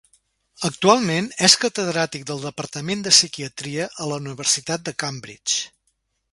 [0.69, 5.63] Actualment, és catedràtic del departament de Psiquiatria a la Universitat de Cambridge.